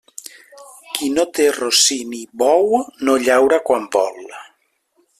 Qui 0.95 1.09
no 1.17 1.25
té 1.39 1.45
rossí 1.59 1.99
ni 2.13 2.23
bou, 2.45 2.75
no 3.05 3.19
llaura 3.27 3.63
quan 3.71 3.89
vol. 3.99 4.23